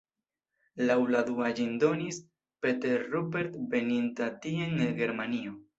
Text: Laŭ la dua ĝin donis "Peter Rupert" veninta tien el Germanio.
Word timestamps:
Laŭ 0.89 0.95
la 1.15 1.21
dua 1.27 1.51
ĝin 1.59 1.77
donis 1.85 2.19
"Peter 2.65 3.07
Rupert" 3.13 3.61
veninta 3.77 4.35
tien 4.47 4.79
el 4.89 4.95
Germanio. 5.05 5.61